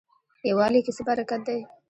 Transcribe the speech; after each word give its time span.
یووالي 0.49 0.79
کې 0.85 0.91
څه 0.97 1.01
برکت 1.07 1.41
دی؟ 1.47 1.59